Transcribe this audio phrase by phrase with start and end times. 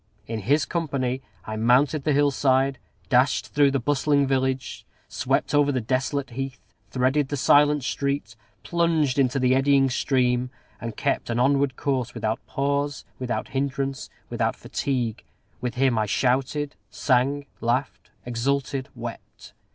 [0.25, 5.71] In his company, I mounted the hill side, dashed through the bustling village, swept over
[5.71, 11.37] the desolate heath, threaded the silent street, plunged into the eddying stream, and kept an
[11.37, 15.23] onward course, without pause, without hindrance, without fatigue.
[15.61, 19.53] With him I shouted, sang, laughed, exulted, wept.